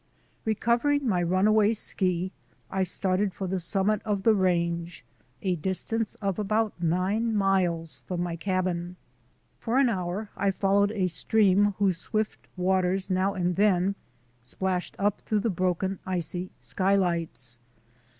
Recovering 0.45 1.07
my 1.07 1.21
runaway 1.21 1.73
ski, 1.73 2.31
I 2.71 2.81
started 2.81 3.35
for 3.35 3.45
the 3.45 3.59
summit 3.59 4.01
of 4.03 4.23
the 4.23 4.33
range, 4.33 5.05
a 5.43 5.57
distance 5.57 6.15
of 6.15 6.39
about 6.39 6.73
nine 6.81 7.35
miles 7.35 8.01
from 8.07 8.23
my 8.23 8.35
cabin. 8.35 8.95
For 9.59 9.77
an 9.77 9.89
hour 9.89 10.31
I 10.35 10.49
followed 10.49 10.89
a 10.93 11.05
stream 11.05 11.75
whose 11.77 11.97
swift 11.97 12.47
waters 12.57 13.11
now 13.11 13.35
and 13.35 13.55
then 13.57 13.93
splashed 14.41 14.95
up 14.97 15.21
through 15.21 15.41
the 15.41 15.51
broken, 15.51 15.99
icy 16.03 16.49
skylights. 16.59 17.59